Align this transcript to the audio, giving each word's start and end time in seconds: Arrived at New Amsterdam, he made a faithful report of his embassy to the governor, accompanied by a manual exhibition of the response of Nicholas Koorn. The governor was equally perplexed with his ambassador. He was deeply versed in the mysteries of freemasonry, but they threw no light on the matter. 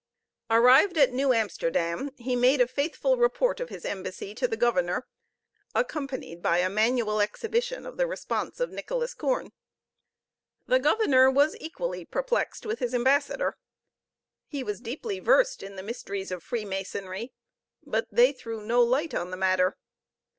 Arrived 0.49 0.97
at 0.97 1.11
New 1.13 1.31
Amsterdam, 1.31 2.09
he 2.17 2.35
made 2.35 2.59
a 2.59 2.65
faithful 2.65 3.17
report 3.17 3.59
of 3.59 3.69
his 3.69 3.85
embassy 3.85 4.33
to 4.33 4.47
the 4.47 4.57
governor, 4.57 5.05
accompanied 5.75 6.41
by 6.41 6.57
a 6.57 6.71
manual 6.71 7.21
exhibition 7.21 7.85
of 7.85 7.97
the 7.97 8.07
response 8.07 8.59
of 8.59 8.71
Nicholas 8.71 9.13
Koorn. 9.13 9.51
The 10.65 10.79
governor 10.79 11.29
was 11.29 11.55
equally 11.57 12.03
perplexed 12.03 12.65
with 12.65 12.79
his 12.79 12.95
ambassador. 12.95 13.59
He 14.47 14.63
was 14.63 14.81
deeply 14.81 15.19
versed 15.19 15.61
in 15.61 15.75
the 15.75 15.83
mysteries 15.83 16.31
of 16.31 16.41
freemasonry, 16.41 17.31
but 17.85 18.07
they 18.11 18.31
threw 18.31 18.63
no 18.63 18.81
light 18.81 19.13
on 19.13 19.29
the 19.29 19.37
matter. 19.37 19.77